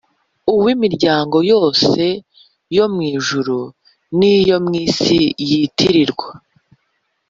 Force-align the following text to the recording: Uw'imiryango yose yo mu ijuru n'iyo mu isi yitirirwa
Uw'imiryango 0.53 1.37
yose 1.51 2.03
yo 2.75 2.85
mu 2.93 3.01
ijuru 3.15 3.57
n'iyo 4.17 4.57
mu 4.65 4.73
isi 4.85 5.19
yitirirwa 5.49 6.29